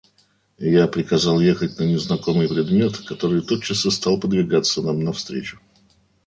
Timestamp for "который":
3.01-3.43